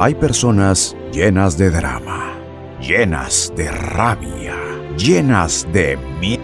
[0.00, 2.32] Hay personas llenas de drama,
[2.80, 4.54] llenas de rabia,
[4.96, 6.38] llenas de mi...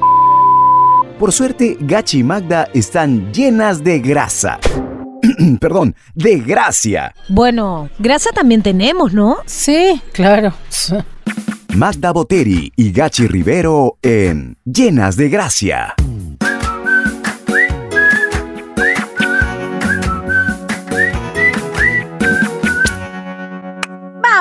[1.21, 4.59] Por suerte, Gachi y Magda están llenas de grasa.
[5.61, 7.15] Perdón, de gracia.
[7.29, 9.37] Bueno, grasa también tenemos, ¿no?
[9.47, 10.53] Sí, claro.
[11.77, 15.95] Magda Boteri y Gachi Rivero en Llenas de Gracia.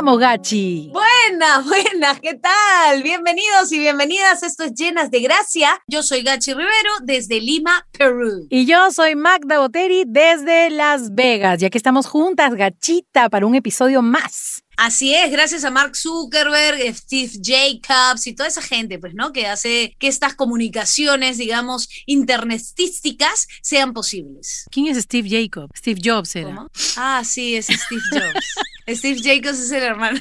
[0.03, 0.91] Gachi.
[0.91, 3.01] Buenas, buenas, ¿qué tal?
[3.01, 4.43] Bienvenidos y bienvenidas.
[4.43, 5.81] Esto es Llenas de Gracia.
[5.87, 8.45] Yo soy Gachi Rivero desde Lima, Perú.
[8.49, 11.59] Y yo soy Magda Boteri desde Las Vegas.
[11.61, 14.63] Ya que estamos juntas, Gachita, para un episodio más.
[14.75, 19.31] Así es, gracias a Mark Zuckerberg, Steve Jacobs y toda esa gente, pues, ¿no?
[19.31, 24.65] Que hace que estas comunicaciones, digamos, internetísticas sean posibles.
[24.71, 25.71] ¿Quién es Steve Jacobs?
[25.77, 26.55] Steve Jobs era.
[26.55, 26.67] ¿Cómo?
[26.97, 28.45] Ah, sí, es Steve Jobs.
[28.87, 30.19] Steve Jacobs es el hermano.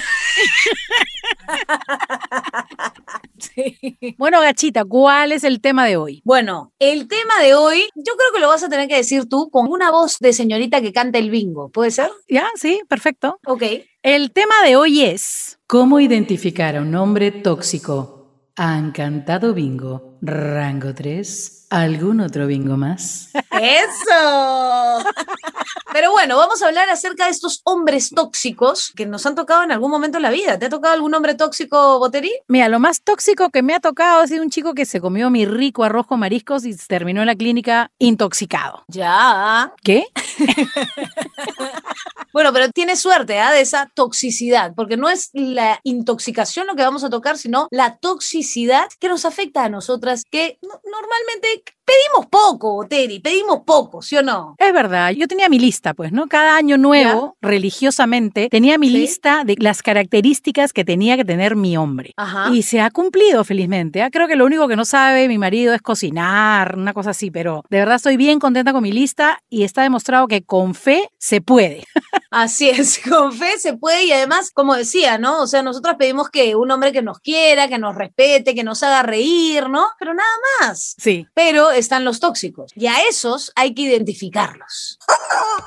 [3.38, 3.76] sí.
[4.18, 6.22] Bueno, Gachita, ¿cuál es el tema de hoy?
[6.24, 9.50] Bueno, el tema de hoy, yo creo que lo vas a tener que decir tú
[9.50, 11.70] con una voz de señorita que canta el bingo.
[11.70, 12.10] ¿Puede ser?
[12.28, 13.38] Ya, sí, perfecto.
[13.46, 13.62] Ok.
[14.02, 18.50] El tema de hoy es ¿Cómo identificar a un hombre tóxico?
[18.56, 20.18] ¿Han cantado bingo?
[20.20, 21.68] Rango 3.
[21.70, 23.30] ¿Algún otro bingo más?
[23.50, 24.98] ¡Eso!
[25.92, 29.72] Pero bueno, vamos a hablar acerca de estos hombres tóxicos que nos han tocado en
[29.72, 30.58] algún momento en la vida.
[30.58, 32.32] ¿Te ha tocado algún hombre tóxico, Boterí?
[32.48, 35.28] Mira, lo más tóxico que me ha tocado ha sido un chico que se comió
[35.30, 38.84] mi rico arroz con mariscos y terminó en la clínica intoxicado.
[38.88, 39.72] Ya.
[39.82, 40.06] ¿Qué?
[42.32, 43.52] bueno, pero tiene suerte ¿eh?
[43.52, 47.98] de esa toxicidad, porque no es la intoxicación lo que vamos a tocar, sino la
[47.98, 54.16] toxicidad que nos afecta a nosotras, que no, normalmente pedimos poco, Teri, pedimos poco, ¿sí
[54.16, 54.54] o no?
[54.58, 56.26] Es verdad, yo tenía mi lista, pues, ¿no?
[56.26, 57.48] Cada año nuevo, ¿Ya?
[57.48, 58.94] religiosamente, tenía mi ¿Sí?
[58.94, 62.12] lista de las características que tenía que tener mi hombre.
[62.16, 62.50] Ajá.
[62.52, 64.00] Y se ha cumplido, felizmente.
[64.00, 64.10] ¿eh?
[64.10, 67.62] Creo que lo único que no sabe mi marido es cocinar, una cosa así, pero
[67.70, 71.40] de verdad estoy bien contenta con mi lista y está demostrado que con fe se
[71.40, 71.84] puede.
[72.32, 75.42] Así es, con fe se puede y además, como decía, ¿no?
[75.42, 78.82] O sea, nosotros pedimos que un hombre que nos quiera, que nos respete, que nos
[78.82, 79.86] haga reír, ¿no?
[79.98, 80.94] Pero nada más.
[80.96, 81.26] Sí.
[81.34, 84.98] Pero están los tóxicos y a esos hay que identificarlos.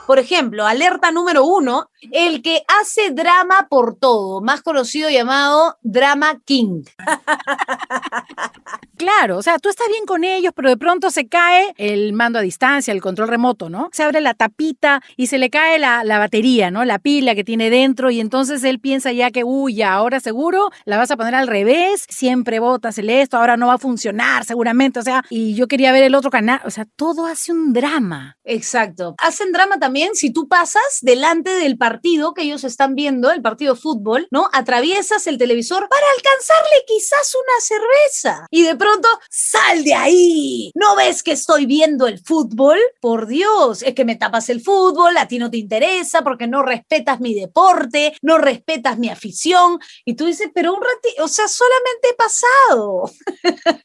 [0.07, 6.41] Por ejemplo, alerta número uno, el que hace drama por todo, más conocido llamado Drama
[6.45, 6.83] King.
[8.97, 12.39] Claro, o sea, tú estás bien con ellos, pero de pronto se cae el mando
[12.39, 13.89] a distancia, el control remoto, ¿no?
[13.91, 16.85] Se abre la tapita y se le cae la, la batería, ¿no?
[16.85, 20.69] La pila que tiene dentro y entonces él piensa ya que, uy, ya, ahora seguro
[20.85, 24.45] la vas a poner al revés, siempre botas el esto, ahora no va a funcionar
[24.45, 27.73] seguramente, o sea, y yo quería ver el otro canal, o sea, todo hace un
[27.73, 28.37] drama.
[28.45, 29.15] Exacto.
[29.17, 33.79] Hacen drama también si tú pasas delante del que ellos están viendo, el partido de
[33.79, 34.49] fútbol, ¿no?
[34.53, 40.71] Atraviesas el televisor para alcanzarle quizás una cerveza y de pronto, sal de ahí.
[40.75, 42.79] ¿No ves que estoy viendo el fútbol?
[43.01, 46.63] Por Dios, es que me tapas el fútbol, a ti no te interesa porque no
[46.63, 49.79] respetas mi deporte, no respetas mi afición.
[50.05, 53.11] Y tú dices, pero un ratito, o sea, solamente he pasado.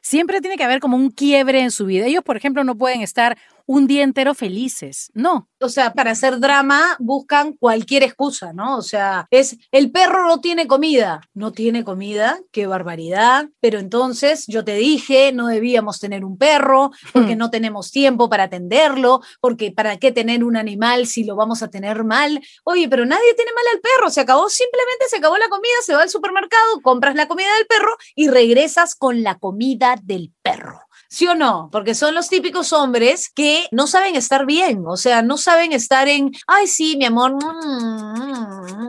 [0.00, 2.06] Siempre tiene que haber como un quiebre en su vida.
[2.06, 3.36] Ellos, por ejemplo, no pueden estar
[3.66, 5.10] un día entero felices.
[5.14, 5.48] No.
[5.60, 8.76] O sea, para hacer drama buscan cualquier excusa, ¿no?
[8.76, 11.20] O sea, es el perro no tiene comida.
[11.34, 13.48] No tiene comida, qué barbaridad.
[13.60, 18.44] Pero entonces yo te dije, no debíamos tener un perro porque no tenemos tiempo para
[18.44, 22.40] atenderlo, porque para qué tener un animal si lo vamos a tener mal.
[22.64, 25.94] Oye, pero nadie tiene mal al perro, se acabó, simplemente se acabó la comida, se
[25.94, 30.80] va al supermercado, compras la comida del perro y regresas con la comida del perro.
[31.12, 31.68] ¿Sí o no?
[31.70, 36.08] Porque son los típicos hombres que no saben estar bien, o sea, no saben estar
[36.08, 37.36] en, ay, sí, mi amor,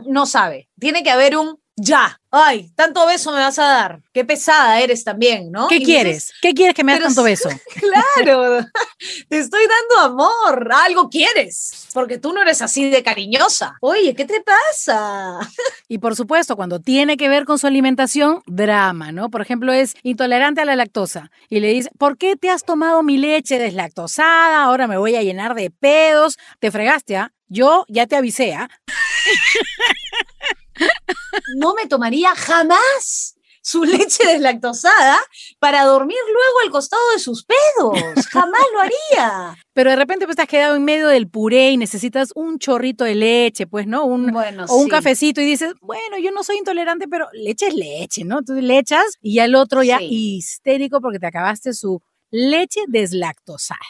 [0.06, 0.70] no sabe.
[0.80, 4.00] Tiene que haber un ya, ay, tanto beso me vas a dar.
[4.12, 5.66] Qué pesada eres también, ¿no?
[5.66, 6.14] ¿Qué y quieres?
[6.14, 7.48] Dices, ¿Qué quieres que me hagas tanto beso?
[7.74, 8.64] claro,
[9.28, 13.76] te estoy dando amor, algo quieres, porque tú no eres así de cariñosa.
[13.80, 15.40] Oye, ¿qué te pasa?
[15.88, 19.30] Y por supuesto, cuando tiene que ver con su alimentación, drama, ¿no?
[19.30, 23.02] Por ejemplo, es intolerante a la lactosa y le dice, ¿por qué te has tomado
[23.02, 24.64] mi leche deslactosada?
[24.64, 26.38] Ahora me voy a llenar de pedos.
[26.58, 27.32] Te fregaste, ¿ah?
[27.48, 28.68] Yo ya te avisé, ¿ah?
[31.56, 33.33] no me tomaría jamás
[33.66, 35.18] su leche deslactosada
[35.58, 37.98] para dormir luego al costado de sus pedos.
[38.30, 39.56] Jamás lo haría.
[39.72, 43.04] Pero de repente pues te has quedado en medio del puré y necesitas un chorrito
[43.04, 44.04] de leche, pues, ¿no?
[44.04, 44.90] Un, bueno, o un sí.
[44.90, 48.40] cafecito y dices, bueno, yo no soy intolerante, pero leche es leche, ¿no?
[48.40, 50.08] Entonces le echas y al otro ya Sí.
[50.36, 53.80] histérico porque te acabaste su leche deslactosada.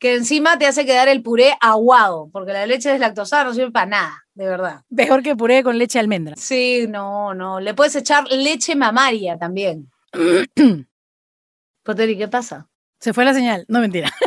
[0.00, 3.86] Que encima te hace quedar el puré aguado, porque la leche deslactosada no sirve para
[3.86, 4.80] nada, de verdad.
[4.88, 6.36] Mejor que puré con leche de almendra.
[6.36, 7.60] Sí, no, no.
[7.60, 9.90] Le puedes echar leche mamaria también.
[11.84, 12.66] Poteri, ¿qué pasa?
[12.98, 13.64] Se fue la señal.
[13.68, 14.10] No, mentira.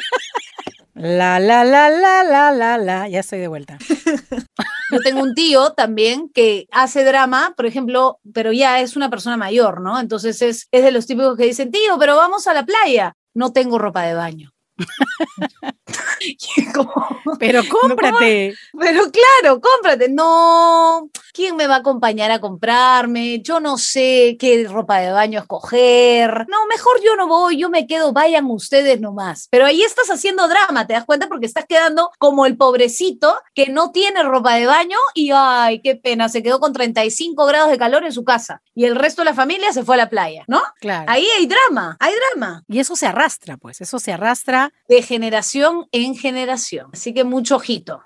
[0.96, 3.10] La, la, la, la, la, la, la.
[3.10, 3.80] Ya estoy de vuelta.
[4.92, 9.36] Yo tengo un tío también que hace drama, por ejemplo, pero ya es una persona
[9.36, 10.00] mayor, ¿no?
[10.00, 13.16] Entonces es, es de los típicos que dicen, tío, pero vamos a la playa.
[13.34, 14.53] No tengo ropa de baño.
[17.40, 18.56] Pero cómprate.
[18.80, 20.10] pero claro, cómprate.
[20.10, 23.42] No, ¿quién me va a acompañar a comprarme?
[23.42, 26.46] Yo no sé qué ropa de baño escoger.
[26.50, 29.48] No, mejor yo no voy, yo me quedo, vayan ustedes nomás.
[29.52, 31.28] Pero ahí estás haciendo drama, ¿te das cuenta?
[31.28, 35.96] Porque estás quedando como el pobrecito que no tiene ropa de baño y, ay, qué
[35.96, 38.62] pena, se quedó con 35 grados de calor en su casa.
[38.76, 40.62] Y el resto de la familia se fue a la playa, ¿no?
[40.80, 41.06] Claro.
[41.08, 42.64] Ahí hay drama, hay drama.
[42.68, 43.82] Y eso se arrastra, pues.
[43.82, 44.63] Eso se arrastra.
[44.88, 46.90] De generación en generación.
[46.94, 48.02] Así que mucho ojito.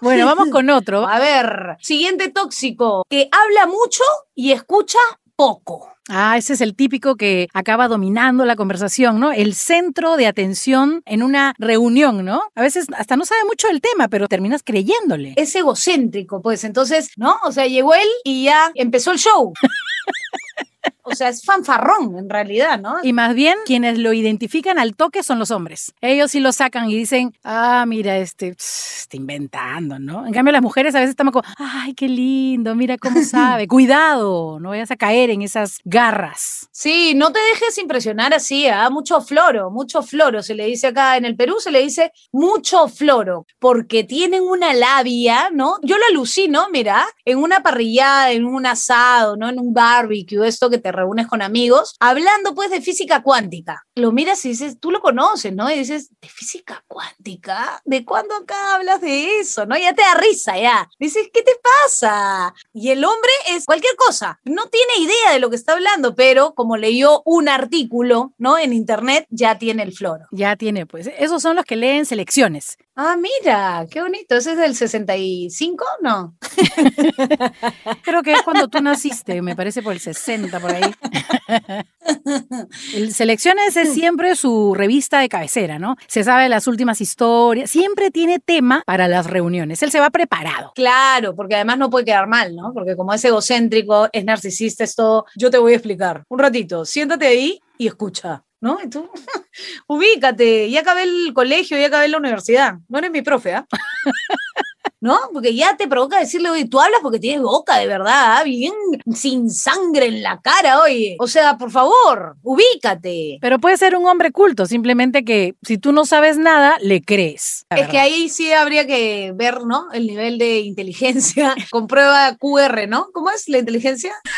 [0.00, 1.06] Bueno, vamos con otro.
[1.06, 4.02] A ver, siguiente tóxico, que habla mucho
[4.34, 4.98] y escucha
[5.36, 5.90] poco.
[6.08, 9.30] Ah, ese es el típico que acaba dominando la conversación, ¿no?
[9.30, 12.42] El centro de atención en una reunión, ¿no?
[12.54, 15.34] A veces hasta no sabe mucho del tema, pero terminas creyéndole.
[15.36, 17.36] Es egocéntrico, pues entonces, ¿no?
[17.44, 19.52] O sea, llegó él y ya empezó el show.
[21.10, 22.96] O sea, es fanfarrón en realidad, ¿no?
[23.02, 25.92] Y más bien, quienes lo identifican al toque son los hombres.
[26.00, 30.26] Ellos sí lo sacan y dicen, ah, mira, este, pss, está inventando, ¿no?
[30.26, 33.66] En cambio, las mujeres a veces estamos como, ay, qué lindo, mira cómo sabe.
[33.66, 36.68] Cuidado, no vayas a caer en esas garras.
[36.70, 38.88] Sí, no te dejes impresionar así, ¿ah?
[38.90, 40.42] Mucho floro, mucho floro.
[40.42, 44.72] Se le dice acá en el Perú, se le dice mucho floro, porque tienen una
[44.72, 45.76] labia, ¿no?
[45.82, 49.48] Yo lo alucino, mira, en una parrillada, en un asado, ¿no?
[49.48, 53.84] En un barbecue, esto que te reúnes con amigos, hablando pues de física cuántica.
[53.94, 55.70] Lo miras y dices, tú lo conoces, ¿no?
[55.70, 57.80] Y dices, ¿de física cuántica?
[57.84, 59.66] ¿De cuándo acá hablas de eso?
[59.66, 59.76] ¿No?
[59.76, 60.88] Ya te da risa, ya.
[60.98, 62.54] Dices, ¿qué te pasa?
[62.72, 66.54] Y el hombre es cualquier cosa, no tiene idea de lo que está hablando, pero
[66.54, 68.58] como leyó un artículo, ¿no?
[68.58, 70.26] En internet, ya tiene el floro.
[70.30, 72.76] Ya tiene, pues, esos son los que leen selecciones.
[72.96, 74.34] Ah, mira, qué bonito.
[74.34, 75.84] ¿Ese es del 65?
[76.02, 76.36] No.
[78.02, 80.89] Creo que es cuando tú naciste, me parece por el 60, por ahí.
[82.94, 85.96] El Selecciones es siempre su revista de cabecera, ¿no?
[86.06, 89.82] Se sabe las últimas historias, siempre tiene tema para las reuniones.
[89.82, 90.72] Él se va preparado.
[90.74, 92.72] Claro, porque además no puede quedar mal, ¿no?
[92.72, 95.26] Porque como es egocéntrico, es narcisista, es todo.
[95.36, 96.24] Yo te voy a explicar.
[96.28, 98.42] Un ratito, siéntate ahí y escucha.
[98.62, 98.78] ¿No?
[98.84, 99.08] Y tú,
[99.86, 102.74] ubícate, ya acabé el colegio, ya acabé la universidad.
[102.88, 103.66] No eres mi profe, ¿ah?
[105.00, 105.18] ¿No?
[105.32, 108.44] Porque ya te provoca decirle, oye, tú hablas porque tienes boca de verdad, ¿ah?
[108.44, 108.74] bien
[109.14, 111.16] sin sangre en la cara, oye.
[111.18, 113.38] O sea, por favor, ubícate.
[113.40, 117.64] Pero puede ser un hombre culto, simplemente que si tú no sabes nada, le crees.
[117.70, 119.90] Es que ahí sí habría que ver, ¿no?
[119.92, 123.08] El nivel de inteligencia con prueba QR, ¿no?
[123.14, 124.14] ¿Cómo es la inteligencia?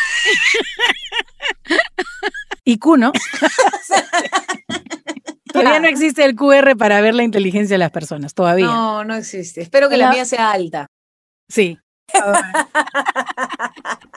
[2.64, 3.12] Y Q, ¿no?
[5.52, 8.66] Todavía no existe el QR para ver la inteligencia de las personas, todavía.
[8.66, 9.62] No, no existe.
[9.62, 10.86] Espero que la La- mía sea alta.
[11.48, 11.78] Sí.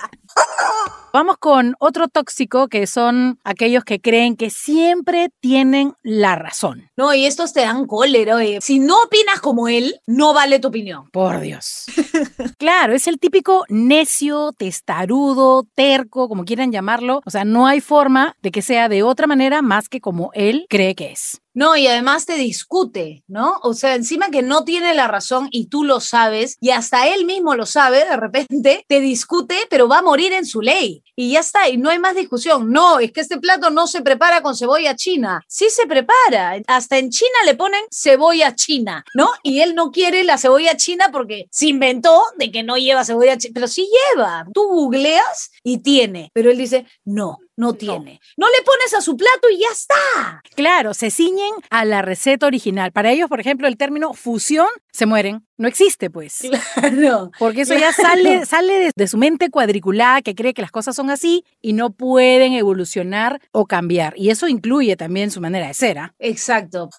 [1.16, 6.90] Vamos con otro tóxico que son aquellos que creen que siempre tienen la razón.
[6.98, 8.60] No, y estos te dan cólera, oye.
[8.60, 11.10] Si no opinas como él, no vale tu opinión.
[11.12, 11.86] Por Dios.
[12.58, 17.22] claro, es el típico necio, testarudo, terco, como quieran llamarlo.
[17.26, 20.66] O sea, no hay forma de que sea de otra manera más que como él
[20.68, 21.40] cree que es.
[21.56, 23.60] No, y además te discute, ¿no?
[23.64, 27.26] O sea, encima que no tiene la razón y tú lo sabes, y hasta él
[27.26, 31.02] mismo lo sabe, de repente te discute, pero va a morir en su ley.
[31.16, 32.72] Y ya está, y no hay más discusión.
[32.72, 35.42] No, es que este plato no se prepara con cebolla china.
[35.48, 36.58] Sí se prepara.
[36.68, 39.30] Hasta en China le ponen cebolla china, ¿no?
[39.42, 43.38] Y él no quiere la cebolla china porque se inventó de que no lleva cebolla
[43.38, 44.46] china, pero sí lleva.
[44.54, 48.20] Tú googleas y tiene, pero él dice, no, no tiene.
[48.38, 50.42] No le pones a su plato y ya está.
[50.56, 52.92] Claro, se ciñen a la receta original.
[52.92, 55.46] Para ellos, por ejemplo, el término fusión, se mueren.
[55.58, 56.42] No existe, pues.
[56.76, 57.32] Claro.
[57.40, 60.96] Porque eso ya sale, sale de, de su mente cuadriculada que cree que las cosas
[60.96, 64.14] son así y no pueden evolucionar o cambiar.
[64.18, 65.98] Y eso incluye también su manera de ser.
[65.98, 66.14] ¿ah?
[66.20, 66.90] Exacto.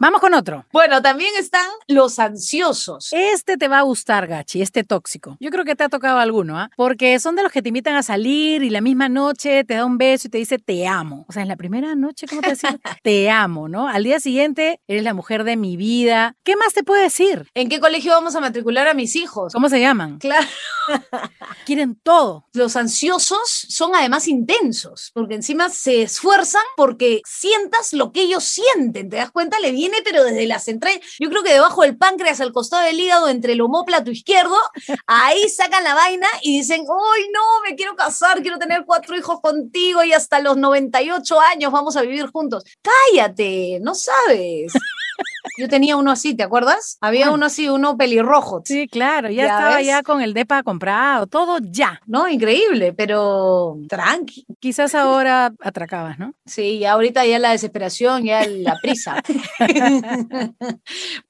[0.00, 0.64] Vamos con otro.
[0.72, 3.08] Bueno, también están los ansiosos.
[3.12, 5.36] Este te va a gustar, Gachi, este tóxico.
[5.40, 6.70] Yo creo que te ha tocado alguno, ¿ah?
[6.76, 9.84] Porque son de los que te invitan a salir y la misma noche te da
[9.84, 11.26] un beso y te dice te amo.
[11.28, 12.80] O sea, en la primera noche, ¿cómo te decir?
[13.02, 13.88] te amo, ¿no?
[13.88, 16.36] Al día siguiente, eres la mujer de mi vida.
[16.44, 17.48] ¿Qué más te puede decir?
[17.54, 19.52] ¿En qué colegio vamos a matricular a mis hijos?
[19.52, 20.18] ¿Cómo se llaman?
[20.18, 20.46] Claro.
[21.66, 22.46] Quieren todo.
[22.52, 29.10] Los ansiosos son además intensos, porque encima se esfuerzan porque sientas lo que ellos sienten.
[29.10, 29.60] ¿Te das cuenta?
[29.60, 31.00] Le viene, pero desde las entrañas.
[31.18, 34.56] Yo creo que debajo del páncreas, al costado del hígado, entre el homóplato izquierdo,
[35.06, 37.62] ahí sacan la vaina y dicen, ¡ay, no!
[37.68, 42.02] Me quiero casar, quiero tener cuatro hijos contigo y hasta los 98 años vamos a
[42.02, 42.64] vivir juntos.
[42.82, 44.72] Cállate, no sabes.
[45.58, 46.98] Yo tenía uno así, ¿te acuerdas?
[47.00, 48.62] Había uno así, uno pelirrojo.
[48.64, 49.86] Sí, claro, ya, ¿Ya estaba ves?
[49.88, 52.00] ya con el DEPA comprado, todo ya.
[52.06, 54.46] No, increíble, pero tranqui.
[54.60, 56.32] Quizás ahora atracabas, ¿no?
[56.46, 59.20] Sí, ya ahorita ya la desesperación, ya la prisa.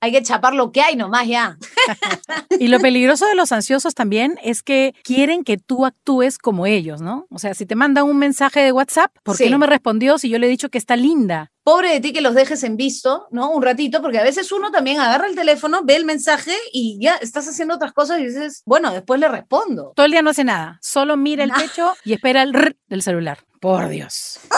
[0.00, 1.56] hay que chapar lo que hay nomás ya.
[2.58, 7.00] Y lo peligroso de los ansiosos también es que quieren que tú actúes como ellos,
[7.00, 7.26] ¿no?
[7.30, 9.50] O sea, si te mandan un mensaje de WhatsApp, ¿por qué Sí.
[9.50, 11.50] no me respondió si yo le he dicho que está linda?
[11.62, 13.50] Pobre de ti que los dejes en visto, ¿no?
[13.50, 17.16] Un ratito, porque a veces uno también agarra el teléfono, ve el mensaje y ya
[17.16, 19.92] estás haciendo otras cosas y dices, bueno, después le respondo.
[19.94, 21.58] Todo el día no hace nada, solo mira el Nah.
[21.58, 23.38] techo y espera el rrr del celular.
[23.60, 24.38] Por Dios.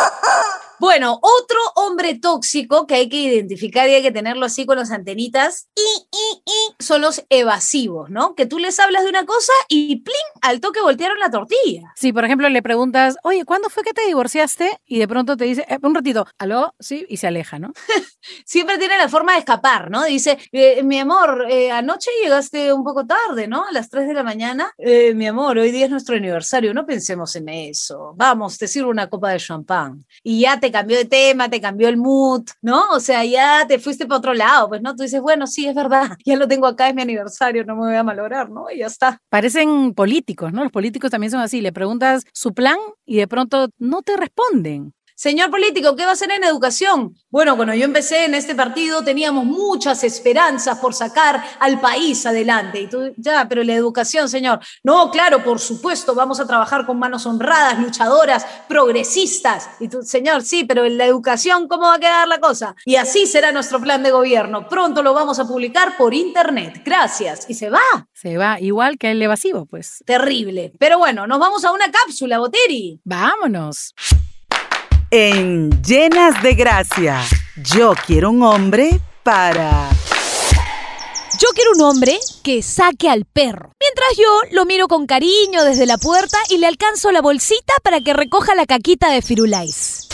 [0.81, 4.91] Bueno, otro hombre tóxico que hay que identificar y hay que tenerlo así con las
[4.91, 8.35] antenitas y, y, y son los evasivos, ¿no?
[8.35, 10.17] Que tú les hablas de una cosa y ¡plin!
[10.41, 11.93] al toque voltearon la tortilla.
[11.97, 14.81] Si, por ejemplo, le preguntas, oye, ¿cuándo fue que te divorciaste?
[14.87, 17.73] Y de pronto te dice, "Eh, un ratito, aló, sí, y se aleja, ¿no?
[18.47, 20.05] Siempre tiene la forma de escapar, ¿no?
[20.05, 23.67] Dice, eh, mi amor, eh, anoche llegaste un poco tarde, ¿no?
[23.67, 24.73] A las 3 de la mañana.
[24.79, 28.15] "Eh, mi amor, hoy día es nuestro aniversario, no pensemos en eso.
[28.17, 30.07] Vamos, te sirvo una copa de champán.
[30.23, 32.91] Y ya te cambió de tema, te cambió el mood, ¿no?
[32.91, 34.95] O sea, ya te fuiste para otro lado, pues, ¿no?
[34.95, 37.87] Tú dices, bueno, sí, es verdad, ya lo tengo acá, es mi aniversario, no me
[37.87, 38.71] voy a malograr, ¿no?
[38.71, 39.19] Y ya está.
[39.29, 40.63] Parecen políticos, ¿no?
[40.63, 41.61] Los políticos también son así.
[41.61, 44.95] Le preguntas su plan y de pronto no te responden.
[45.21, 47.15] Señor político, ¿qué va a hacer en educación?
[47.29, 52.81] Bueno, cuando yo empecé en este partido teníamos muchas esperanzas por sacar al país adelante.
[52.81, 54.61] Y tú, ya, pero la educación, señor.
[54.83, 59.69] No, claro, por supuesto, vamos a trabajar con manos honradas, luchadoras, progresistas.
[59.79, 62.75] Y tú, señor, sí, pero en la educación, ¿cómo va a quedar la cosa?
[62.87, 64.69] Y así será nuestro plan de gobierno.
[64.69, 66.81] Pronto lo vamos a publicar por internet.
[66.83, 67.45] Gracias.
[67.47, 68.09] Y se va.
[68.15, 70.03] Se va igual que el evasivo, pues.
[70.07, 70.73] Terrible.
[70.79, 73.03] Pero bueno, nos vamos a una cápsula, Boteri.
[73.05, 73.93] Vámonos.
[75.13, 77.21] En Llenas de Gracia,
[77.57, 79.91] yo quiero un hombre para...
[81.37, 83.73] Yo quiero un hombre que saque al perro.
[83.81, 88.01] Mientras yo lo miro con cariño desde la puerta y le alcanzo la bolsita para
[88.03, 90.10] que recoja la caquita de Firulais.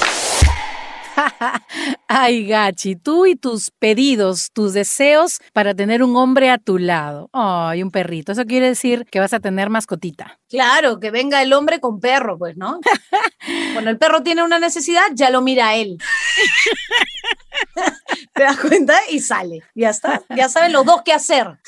[2.08, 7.30] Ay, Gachi, tú y tus pedidos, tus deseos para tener un hombre a tu lado.
[7.32, 8.32] Ay, un perrito.
[8.32, 10.38] Eso quiere decir que vas a tener mascotita.
[10.49, 12.80] Claro, que venga el hombre con perro, pues, ¿no?
[13.73, 15.99] Cuando el perro tiene una necesidad, ya lo mira él.
[18.35, 18.95] ¿Te das cuenta?
[19.11, 19.63] Y sale.
[19.75, 20.23] Ya está.
[20.35, 21.59] Ya saben los dos qué hacer.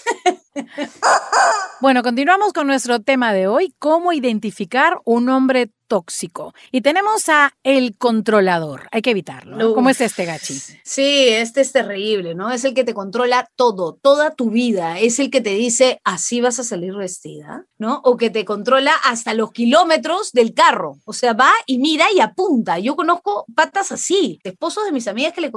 [1.81, 6.53] Bueno, continuamos con nuestro tema de hoy, cómo identificar un hombre tóxico.
[6.71, 8.89] Y tenemos a el controlador.
[8.93, 9.57] Hay que evitarlo.
[9.57, 9.75] ¿no?
[9.75, 10.55] ¿Cómo es este, Gachi?
[10.85, 12.51] Sí, este es terrible, ¿no?
[12.51, 14.99] Es el que te controla todo, toda tu vida.
[14.99, 18.01] Es el que te dice, así vas a salir vestida, ¿no?
[18.05, 20.99] O que te controla hasta los kilómetros del carro.
[21.05, 22.79] O sea, va y mira y apunta.
[22.79, 25.51] Yo conozco patas así, esposos de mis amigas que le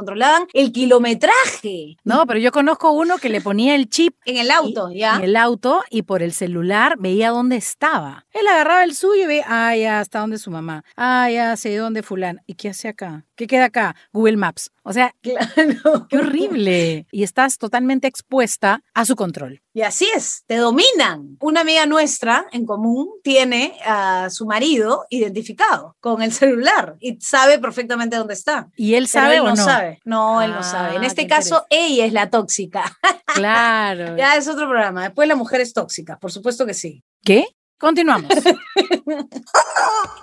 [0.54, 4.92] el kilometraje No, pero yo conozco uno que le ponía el chip en el auto,
[4.92, 5.16] ¿ya?
[5.16, 8.26] en el auto y por el celular veía dónde estaba.
[8.32, 10.84] Él agarraba el suyo y veía, ah, ya, hasta dónde su mamá.
[10.96, 12.40] Ah, ya sé dónde fulano.
[12.48, 13.26] ¿Y qué hace acá?
[13.42, 13.96] ¿Qué queda acá?
[14.14, 14.70] Google Maps.
[14.84, 16.06] O sea, Claro.
[16.08, 17.08] qué horrible.
[17.12, 19.64] Y estás totalmente expuesta a su control.
[19.74, 21.38] Y así es, te dominan.
[21.40, 27.58] Una amiga nuestra en común tiene a su marido identificado con el celular y sabe
[27.58, 28.70] perfectamente dónde está.
[28.76, 29.64] ¿Y él sabe él o no, no?
[29.64, 30.00] sabe.
[30.06, 30.98] No, él no Ah, sabe.
[30.98, 32.96] En este caso, ella es la tóxica.
[33.34, 34.18] Claro.
[34.18, 35.04] ya es otro programa.
[35.06, 37.02] Después la mujer es tóxica, por supuesto que sí.
[37.24, 37.46] ¿Qué?
[37.82, 38.32] Continuamos.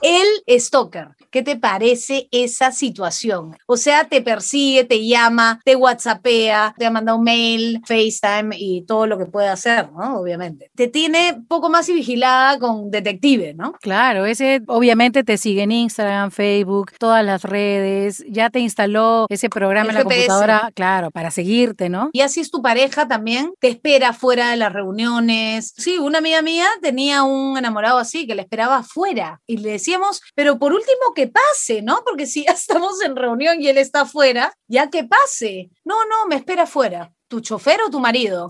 [0.00, 3.56] El stalker, ¿qué te parece esa situación?
[3.66, 9.06] O sea, te persigue, te llama, te whatsappea, te manda un mail, FaceTime y todo
[9.08, 10.20] lo que puede hacer, ¿no?
[10.20, 10.70] Obviamente.
[10.76, 13.72] Te tiene poco más y vigilada con detective, ¿no?
[13.80, 19.50] Claro, ese obviamente te sigue en Instagram, Facebook, todas las redes, ya te instaló ese
[19.50, 20.26] programa El en la GPS.
[20.28, 22.10] computadora, claro, para seguirte, ¿no?
[22.12, 25.74] Y así es tu pareja también, te espera fuera de las reuniones.
[25.76, 30.20] Sí, una amiga mía tenía un enamorado así que le esperaba afuera y le decíamos,
[30.34, 32.02] pero por último que pase, ¿no?
[32.04, 35.70] Porque si ya estamos en reunión y él está afuera, ya que pase.
[35.84, 37.12] No, no, me espera afuera.
[37.28, 38.48] ¿Tu chofer o tu marido?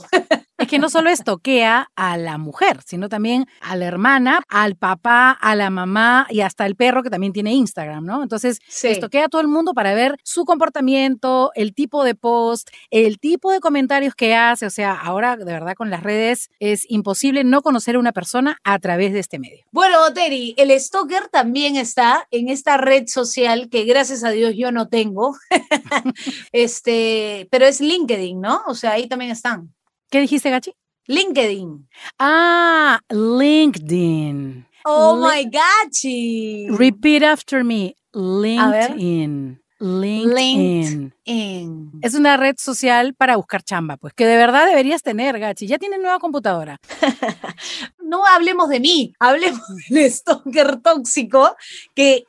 [0.59, 5.31] Es que no solo estoquea a la mujer, sino también a la hermana, al papá,
[5.31, 8.25] a la mamá y hasta el perro que también tiene Instagram, ¿no?
[8.25, 8.89] Entonces, Sí.
[8.89, 13.53] estoquea a todo el mundo para ver su comportamiento, el tipo de post, el tipo
[13.53, 14.67] de comentarios que hace.
[14.67, 18.59] O sea, ahora de verdad con las redes es imposible no conocer a una persona
[18.65, 19.65] a través de este medio.
[19.71, 24.73] Bueno, Terry, el stalker también está en esta red social que gracias a Dios yo
[24.73, 25.37] no tengo.
[26.53, 28.63] este, pero es LinkedIn, ¿no?
[28.67, 29.73] O sea, ahí también están.
[30.11, 30.73] ¿Qué dijiste, Gachi?
[31.07, 31.89] LinkedIn.
[32.19, 34.67] Ah, LinkedIn.
[34.85, 36.69] Oh my gachi.
[36.71, 37.95] Repeat after me.
[38.15, 39.61] LinkedIn.
[39.81, 41.15] LinkedIn.
[41.25, 45.67] En- Es una red social para buscar chamba, pues que de verdad deberías tener, Gachi.
[45.67, 46.79] Ya tienes nueva computadora.
[48.09, 49.61] No hablemos de mí, hablemos
[49.91, 51.55] del stalker tóxico
[51.95, 52.25] que,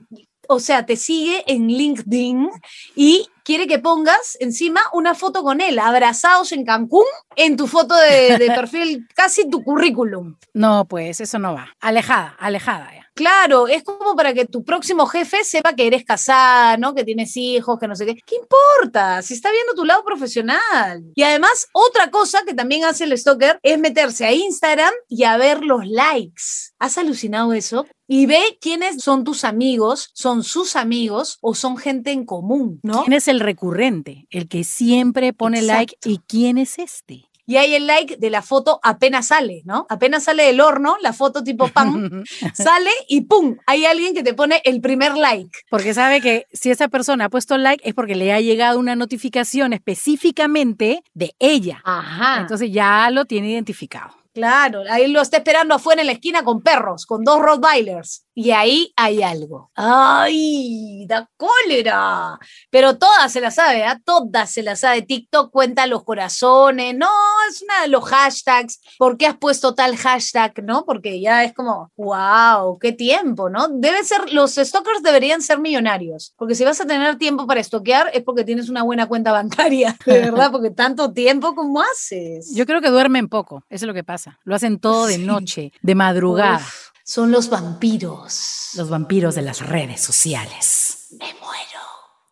[0.52, 2.50] o sea, te sigue en LinkedIn
[2.96, 7.96] y quiere que pongas encima una foto con él, abrazados en Cancún, en tu foto
[7.96, 10.38] de, de perfil, casi tu currículum.
[10.56, 11.70] No, pues eso no va.
[11.80, 13.09] Alejada, alejada ya.
[13.20, 16.96] Claro, es como para que tu próximo jefe sepa que eres casada, ¿no?
[16.96, 18.16] Que tienes hijos, que no sé qué.
[18.26, 19.22] ¿Qué importa?
[19.22, 21.04] Si está viendo tu lado profesional.
[21.16, 25.36] Y además, otra cosa que también hace el stalker es meterse a Instagram y a
[25.36, 26.72] ver los likes.
[26.80, 27.86] ¿Has alucinado eso?
[28.08, 33.04] Y ve quiénes son tus amigos, son sus amigos o son gente en común, ¿no?
[33.04, 34.28] ¿Quién es el recurrente?
[34.30, 35.98] El que siempre pone like.
[36.06, 37.29] ¿Y quién es este?
[37.50, 39.88] Y hay el like de la foto apenas sale, ¿no?
[39.90, 43.58] Apenas sale del horno, la foto tipo pan, sale y ¡pum!
[43.66, 45.50] Hay alguien que te pone el primer like.
[45.68, 48.96] Porque sabe que si esa persona ha puesto like es porque le ha llegado una
[48.96, 51.82] notificación específicamente de ella.
[51.86, 52.42] Ajá.
[52.42, 54.14] Entonces ya lo tiene identificado.
[54.32, 58.28] Claro, ahí lo está esperando afuera en la esquina con perros, con dos Rottweilers.
[58.42, 59.70] Y ahí hay algo.
[59.76, 61.06] ¡Ay!
[61.08, 62.40] Da cólera.
[62.70, 64.00] Pero todas se la sabe, ¿ah?
[64.04, 65.02] Todas se la sabe.
[65.02, 66.96] TikTok cuenta los corazones.
[66.96, 67.10] No,
[67.50, 68.80] es una de los hashtags.
[68.98, 70.64] ¿Por qué has puesto tal hashtag?
[70.64, 70.86] ¿No?
[70.86, 73.68] Porque ya es como, wow, qué tiempo, ¿no?
[73.68, 76.34] Debe ser, los stalkers deberían ser millonarios.
[76.38, 79.98] Porque si vas a tener tiempo para estoquear es porque tienes una buena cuenta bancaria.
[80.06, 82.54] De verdad, porque tanto tiempo, ¿cómo haces?
[82.56, 84.40] Yo creo que duermen poco, eso es lo que pasa.
[84.44, 85.26] Lo hacen todo de Sí.
[85.26, 86.58] noche, de madrugada.
[86.58, 88.70] Uf, son los vampiros.
[88.76, 91.08] Los vampiros de las redes sociales.
[91.10, 91.80] Me muero.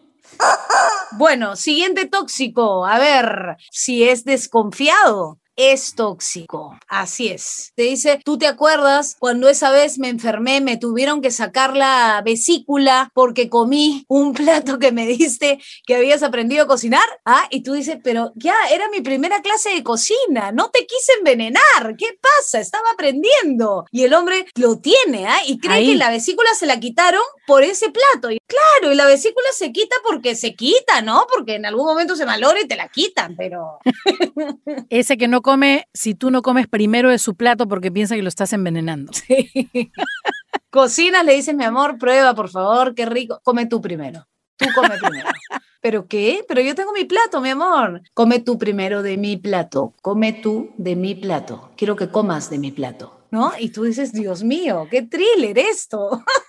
[1.13, 2.85] bueno, siguiente tóxico.
[2.85, 5.39] A ver si es desconfiado.
[5.57, 7.73] Es tóxico, así es.
[7.77, 12.23] Te dice, ¿tú te acuerdas cuando esa vez me enfermé, me tuvieron que sacar la
[12.25, 17.05] vesícula porque comí un plato que me diste que habías aprendido a cocinar?
[17.25, 21.13] Ah, y tú dices, pero ya era mi primera clase de cocina, no te quise
[21.19, 22.59] envenenar, ¿qué pasa?
[22.59, 23.85] Estaba aprendiendo.
[23.93, 25.39] Y el hombre lo tiene, ¿ah?
[25.47, 25.87] Y cree Ahí.
[25.93, 28.33] que la vesícula se la quitaron por ese plato.
[28.33, 31.29] Y claro, y la vesícula se quita porque se quita, ¿no?
[31.33, 33.79] Porque en algún momento se valora y te la quitan, pero
[34.91, 38.23] Ese que no come, si tú no comes primero de su plato porque piensa que
[38.23, 39.13] lo estás envenenando.
[40.71, 43.41] cocinas, le dices, mi amor, prueba, por favor, qué rico.
[43.45, 44.27] Come tú primero.
[44.57, 45.29] Tú come primero.
[45.83, 46.45] ¿Pero qué?
[46.49, 48.01] Pero yo tengo mi plato, mi amor.
[48.15, 49.93] Come tú primero de mi plato.
[50.01, 51.71] Come tú de mi plato.
[51.77, 53.21] Quiero que comas de mi plato.
[53.31, 53.53] ¿No?
[53.59, 56.25] Y tú dices, Dios mío, qué thriller esto.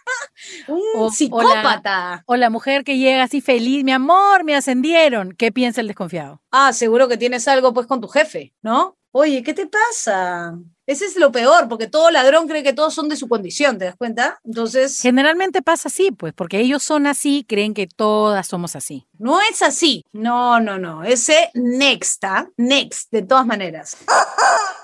[0.67, 2.23] Un O- o la- psicópata.
[2.25, 5.33] O la mujer que llega así feliz, mi amor, me ascendieron.
[5.37, 6.41] ¿Qué piensa el desconfiado?
[6.51, 8.97] Ah, seguro que tienes algo pues con tu jefe, ¿no?
[9.11, 10.57] Oye, ¿qué te pasa?
[10.85, 13.85] Ese es lo peor, porque todo ladrón cree que todos son de su condición, ¿te
[13.85, 14.39] das cuenta?
[14.43, 19.07] Entonces, Generalmente pasa así, pues, porque ellos son así, creen que todas somos así.
[19.19, 20.03] No es así.
[20.13, 21.03] No, no, no.
[21.03, 22.47] Ese next, ¿ah?
[22.57, 23.97] Next, de todas maneras.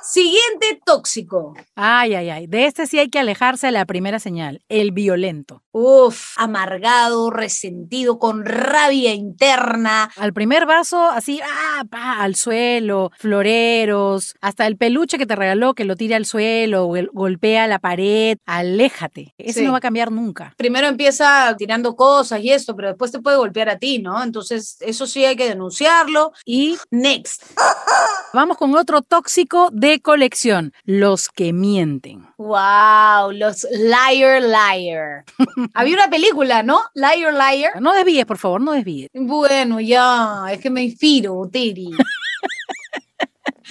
[0.04, 1.54] Siguiente tóxico.
[1.76, 2.48] Ay, ay, ay.
[2.48, 5.62] De este sí hay que alejarse a la primera señal, el violento.
[5.72, 10.10] Uf, amargado, resentido, con rabia interna.
[10.18, 15.76] Al primer vaso, así, ah, pa, al suelo, floreros, hasta el peluche que te regaló
[15.76, 19.34] que lo tire al suelo, o el- golpea la pared, aléjate.
[19.38, 19.66] Eso Sí.
[19.66, 20.54] no va a cambiar nunca.
[20.58, 24.21] Primero empieza tirando cosas y esto, pero después te puede golpear a ti, ¿no?
[24.24, 26.32] Entonces, eso sí hay que denunciarlo.
[26.46, 27.44] Y Next.
[28.34, 32.28] vamos con otro tóxico de colección, los que mienten.
[32.38, 35.26] Wow, los liar liar.
[35.74, 36.82] Había una película, ¿no?
[36.94, 37.82] Liar liar.
[37.82, 39.10] No desvíes, por favor, no desvíes.
[39.14, 41.92] Bueno, ya, es que me inspiro, Tiri.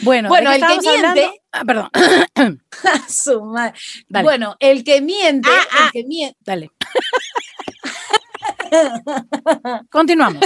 [0.02, 1.90] Bueno, Bueno, ¿de qué el que miente- Ah, perdón,
[3.08, 3.74] Su madre.
[4.08, 5.84] Bueno, el que miente, Ah, ah.
[5.86, 6.36] el que miente.
[6.44, 6.70] dale.
[9.90, 10.44] Continuamos.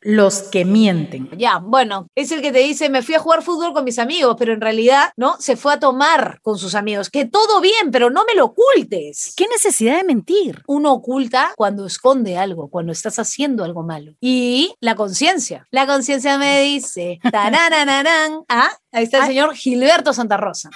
[0.00, 1.28] Los que mienten.
[1.36, 4.36] Ya, bueno, es el que te dice, me fui a jugar fútbol con mis amigos,
[4.38, 5.36] pero en realidad, ¿no?
[5.38, 7.10] Se fue a tomar con sus amigos.
[7.10, 9.32] Que todo bien, pero no me lo ocultes.
[9.36, 10.62] ¿Qué necesidad de mentir?
[10.66, 14.14] Uno oculta cuando esconde algo, cuando estás haciendo algo malo.
[14.20, 15.66] Y la conciencia.
[15.70, 18.42] La conciencia me dice, tarananarán.
[18.48, 20.70] Ah, ahí está el señor Gilberto Santa Rosa.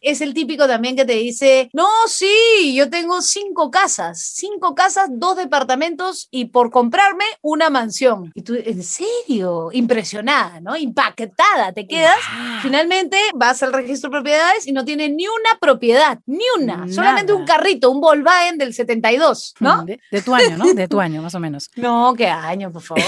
[0.00, 5.08] Es el típico también que te dice, no, sí, yo tengo cinco casas, cinco casas,
[5.12, 8.32] dos departamentos y por comprarme una mansión.
[8.34, 9.70] Y tú, ¿en serio?
[9.72, 10.76] Impresionada, ¿no?
[10.76, 12.18] Impactada, te quedas.
[12.62, 17.32] Finalmente vas al registro de propiedades y no tiene ni una propiedad, ni una, solamente
[17.32, 19.84] un carrito, un Volkswagen del 72, ¿no?
[19.84, 20.72] De, de tu año, ¿no?
[20.72, 21.70] De tu año, más o menos.
[21.76, 23.04] No, qué año, por favor.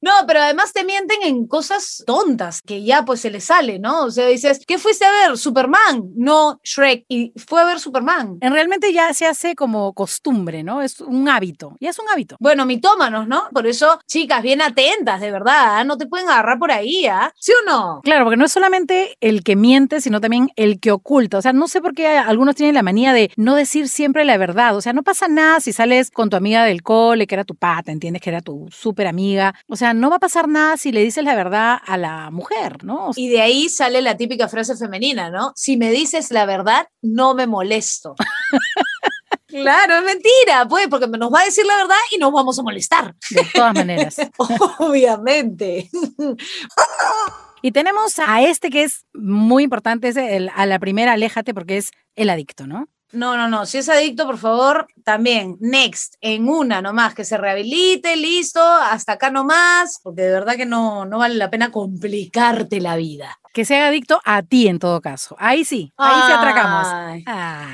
[0.00, 4.04] No, pero además te mienten en cosas tontas que ya pues se les sale, ¿no?
[4.04, 5.38] O sea, dices, ¿qué fuiste a ver?
[5.38, 8.38] Superman, no Shrek, y fue a ver Superman.
[8.40, 10.82] En realmente ya se hace como costumbre, ¿no?
[10.82, 11.76] Es un hábito.
[11.80, 12.36] Ya es un hábito.
[12.40, 13.44] Bueno, mitómanos, ¿no?
[13.52, 15.84] Por eso, chicas, bien atentas, de verdad, ¿ah?
[15.84, 17.32] no te pueden agarrar por ahí, ¿ah?
[17.38, 18.00] ¿Sí o no?
[18.02, 21.38] Claro, porque no es solamente el que miente, sino también el que oculta.
[21.38, 24.36] O sea, no sé por qué algunos tienen la manía de no decir siempre la
[24.36, 24.76] verdad.
[24.76, 27.54] O sea, no pasa nada si sales con tu amiga del cole, que era tu
[27.54, 29.54] pata, entiendes que era tu súper amiga.
[29.66, 32.84] O sea, no va a pasar nada si le dices la verdad a la mujer,
[32.84, 33.10] ¿no?
[33.16, 35.52] Y de ahí sale la típica frase femenina, ¿no?
[35.56, 38.14] Si me dices la verdad, no me molesto.
[39.46, 42.62] Claro, es mentira, pues, porque nos va a decir la verdad y nos vamos a
[42.64, 43.14] molestar.
[43.30, 44.16] de todas maneras.
[44.78, 45.88] Obviamente.
[47.62, 51.76] Y tenemos a este que es muy importante, es el- a la primera, aléjate porque
[51.76, 52.88] es el adicto, ¿no?
[53.12, 53.64] No, no, no.
[53.64, 59.12] Si es adicto, por favor, también, next, en una nomás, que se rehabilite, listo, hasta
[59.12, 63.38] acá nomás, porque de verdad que no, no vale la pena complicarte la vida.
[63.54, 65.36] Que sea adicto a ti en todo caso.
[65.38, 66.88] Ahí sí, ahí sí atracamos.
[66.90, 67.24] Ay.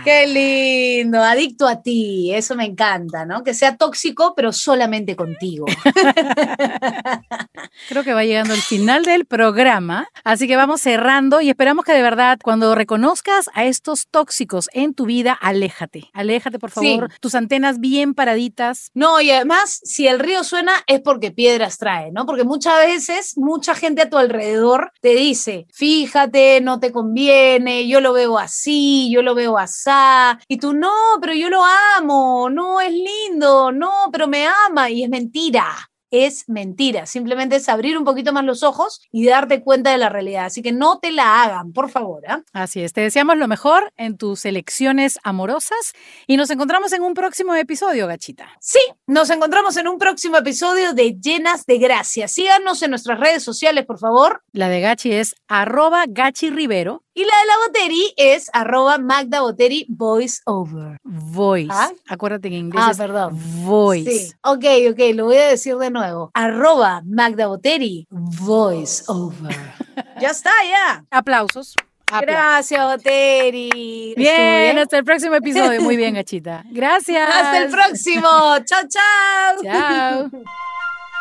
[0.04, 3.42] Qué lindo, adicto a ti, eso me encanta, ¿no?
[3.42, 5.64] Que sea tóxico, pero solamente contigo.
[7.88, 11.92] Creo que va llegando el final del programa, así que vamos cerrando y esperamos que
[11.92, 16.94] de verdad cuando reconozcas a estos tóxicos en tu vida, aléjate, aléjate por Sí.
[16.96, 18.90] favor, tus antenas bien paraditas.
[18.94, 22.26] No, y además, si el río suena es porque piedras trae, ¿no?
[22.26, 28.00] Porque muchas veces, mucha gente a tu alrededor te dice, fíjate, no te conviene, yo
[28.00, 31.62] lo veo así, yo lo veo asá, y tú, no, pero yo lo
[31.98, 35.89] amo, no, es lindo, no, pero me ama, y es mentira.
[36.10, 40.08] Es mentira, simplemente es abrir un poquito más los ojos y darte cuenta de la
[40.08, 40.46] realidad.
[40.46, 42.24] Así que no te la hagan, por favor.
[42.28, 42.42] ¿ah?
[42.52, 45.92] Así es, te deseamos lo mejor en tus elecciones amorosas
[46.26, 48.48] y nos encontramos en un próximo episodio, gachita.
[48.60, 52.28] Sí, nos encontramos en un próximo episodio de Llenas de Gracia.
[52.28, 54.42] Síganos en nuestras redes sociales, por favor.
[54.52, 59.42] La de Gachi es arroba Gachi Rivero Y la de la Boteri es arroba Magda
[59.42, 60.96] Boteri Voice Over.
[61.04, 61.68] Voice.
[61.70, 61.90] ¿Ah?
[62.08, 63.38] Acuérdate que en inglés Ah, es perdón.
[63.66, 64.10] voice.
[64.10, 66.30] Sí, ok, ok, lo voy a decir de nuevo.
[66.32, 69.54] Arroba Magda Boteri Voice Over.
[70.20, 71.04] ya está, ya.
[71.10, 71.74] Aplausos.
[72.06, 74.14] Apla- Gracias, Boteri.
[74.16, 75.82] Estuvo Bien, hasta el próximo episodio.
[75.82, 76.64] Muy bien, gachita.
[76.70, 77.28] Gracias.
[77.34, 78.28] Hasta el próximo.
[78.64, 79.62] chao, chao.
[79.62, 80.30] Chao.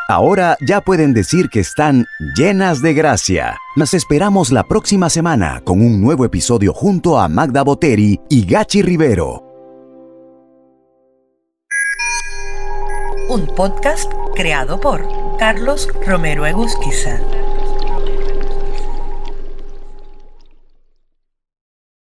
[0.09, 3.59] Ahora ya pueden decir que están llenas de gracia.
[3.75, 8.81] Las esperamos la próxima semana con un nuevo episodio junto a Magda Boteri y Gachi
[8.81, 9.43] Rivero.
[13.29, 17.19] Un podcast creado por Carlos Romero Egusquiza.